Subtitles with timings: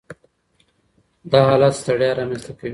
[1.31, 2.69] دا حالت ستړیا رامنځ ته کوي.